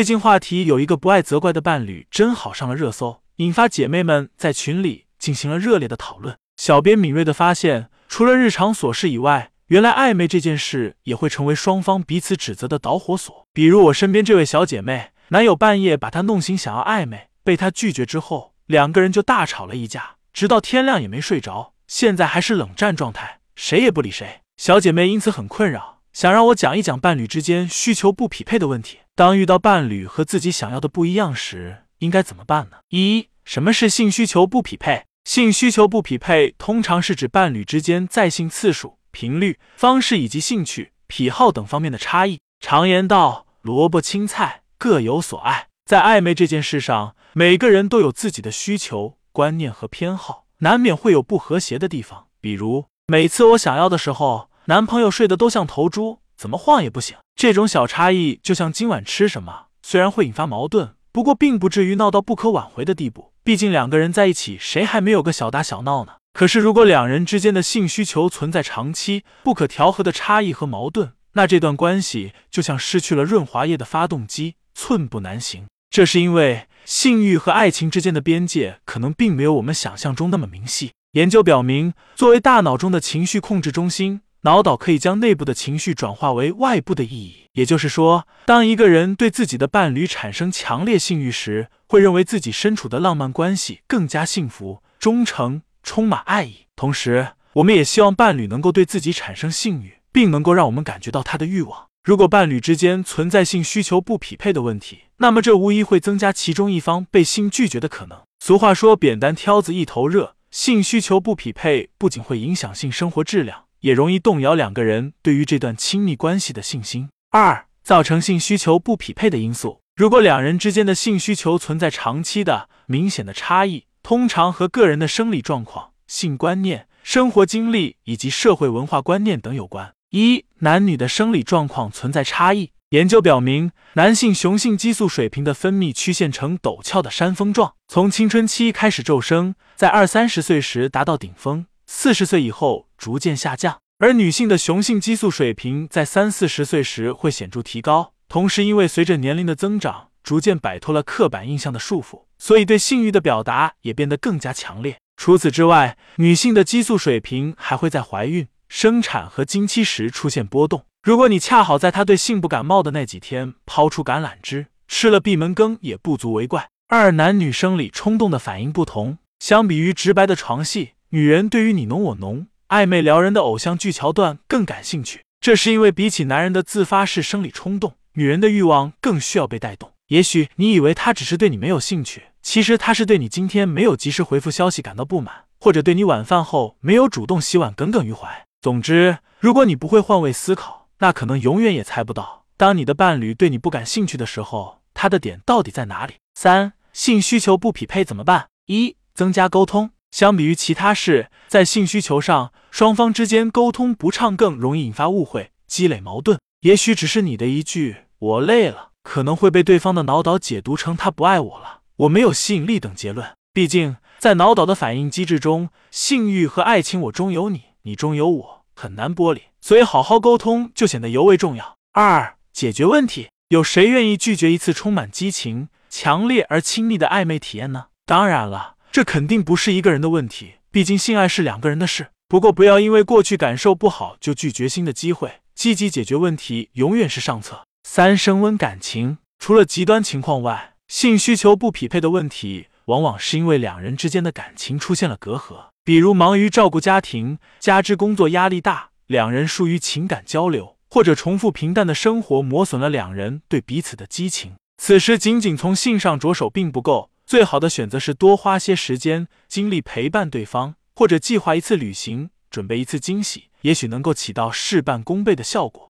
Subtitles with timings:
[0.00, 6.34] 最近话题有一个不爱责怪的伴侣，真好上了热搜，引发姐妹们在群里进行了热烈的讨论。
[6.56, 13.46] 小编敏锐的发现，除了日常琐事以外，原来暧昧这件事也会成为双方彼此指责的导火索。
[13.52, 24.40] 比如我身边这位小姐妹，男友半夜把她弄醒，想要暧昧，被她拒绝之后，两个人就大吵了一架，直到天亮也没睡着，现在还是冷战状态，谁也不理谁。
[24.56, 29.00] 小姐妹因此很困扰，想让我讲一讲伴侣之间需求不匹配的问题。
[29.20, 32.78] 当遇到伴侣和自己想要的不一样时，应该怎么办呢？
[32.88, 35.04] 一、什么是性需求不匹配？
[35.24, 38.96] 性需求不匹配通常是指伴侣之间在性次数。
[39.10, 42.38] 频率、方式以及兴趣、癖好等方面的差异。
[42.60, 52.28] 常言道：“萝卜青菜各有所爱。”在暧昧这件事上，每个人都有自己的需求、观念和偏好，难免会有不和谐的地方。
[52.40, 57.14] 比如，每次我想要的时候，男朋友睡得都像头猪，怎么晃也不醒。
[57.36, 63.34] 这种小差异，就像今晚吃什么，虽然会引发矛盾，不过并不至于闹到不可挽回的地步。
[63.44, 66.12] 毕竟两个人在一起，谁还没有个小打小闹呢？
[66.32, 75.66] 可是，如果两人之间的性需求存在长期不可调和的差异和矛盾，那这段关系就像失去了润滑液的发动机，寸步难行。
[75.90, 80.92] 这是因为性欲和爱情之间的边界可能并没有我们想象中那么明细。
[81.12, 87.48] 研究表明，作为大脑中的情绪控制中心，脑岛可以将内部的情绪转化为外部的意义。
[87.52, 95.62] 也就是说，当一个人对自己的伴侣产生强烈性欲时，会认为自己身处的浪漫关系更加幸福、忠诚。
[95.82, 101.86] 充满爱意，同时我们也希望伴侣能够对自己产生性欲，并能够让我们感觉到他的欲望。
[102.04, 108.20] 如果伴侣之间存在性需求不匹配的问题，那么这无疑会增加其中一方被性拒绝的可能。
[108.44, 117.08] 俗话说“扁担挑子一头热”，性需求不匹配不仅会影响性生活质量，也容易动摇两个人对于这段亲密关系的信心。
[117.30, 123.84] 二、造成性需求不匹配的因素，如果两人之间的性需求存在长期的明显的差异。
[124.02, 129.92] 通常和个人的生理状况、性观念、生活经历以及社会文化观念等有关。
[130.10, 132.70] 一、男女的生理状况存在差异。
[132.88, 148.14] 研究表明，男性雄性激素水平的分泌曲线呈陡峭的山峰状，从青春期开始骤升，在二三十岁时达到顶峰，四十岁以后逐渐下降；而女性的雄性激素水平在三四十岁时会显著提高。
[148.28, 152.26] 同时，因为随着年龄的增长，逐渐摆脱了刻板印象的束缚。
[152.38, 154.98] 所以，对性欲的表达也变得更加强烈。
[155.16, 160.86] 除此之外，女性的激素水平还会在怀孕、生产和经期时出现波动。
[161.02, 166.68] 如果你恰好在她对性不感冒的那几天抛出橄榄枝，吃了闭门羹也不足为怪。
[166.86, 169.18] 二、男女生理冲动的反应不同。
[169.40, 175.22] 相比于直白的床戏，女人对于你侬我侬、暧昧撩人的偶像剧桥段更感兴趣。
[175.40, 179.90] 这是因为比起男人的自发式生理冲动，女人的欲望更需要被带动。
[180.06, 182.26] 也许你以为他只是对你没有兴趣。
[182.42, 188.46] 其实他是对你今天没有及时回复消息感到不满，或者对你晚饭后没有主动洗碗耿耿于怀。
[188.62, 196.14] 总之，如果你不会换位思考，那可能永远也猜不到，当你的伴侣对你不感兴趣的时候，他的点到底在哪里。
[196.34, 198.46] 三、性需求不匹配怎么办？
[198.66, 199.90] 一、增加沟通。
[200.10, 206.38] 相比于其他事，在性需求上，双方之间沟通不畅更容易引发误会，积累矛盾。
[206.62, 211.80] 也许只是你的一句“我累了”，可能会被对方的脑岛解读成他不爱我了。
[211.96, 221.76] 我没有吸引力等结论，毕竟在脑岛的反应机制中，性欲和爱情我中有你，你中有我，很难剥离，所以好好沟通就显得尤为重要。
[221.92, 227.86] 二、解决问题，有谁愿意拒绝一次充满激情、强烈而亲密的暧昧体验呢？
[228.04, 232.08] 当然了，这肯定不是一个人的问题，毕竟性爱是两个人的事。
[232.28, 237.64] 不过不要因为过去感受不好就拒绝新的机会，积极解决问题永远是上策。
[237.84, 240.74] 三、升温感情，除了极端情况外。
[240.88, 254.54] 性需求不匹配的问题，往往是因为两人之间的感情出现了隔阂，比如忙于照顾家庭，加之工作压力大，两人疏于情感交流，或者重复平淡的生活磨损了两人对彼此的激情。
[254.78, 265.88] 此时，仅仅从性上着手并不够，最好的选择是多花些时间精力陪伴对方，或者计划一次旅行，准备一次惊喜，也许能够起到事半功倍的效果。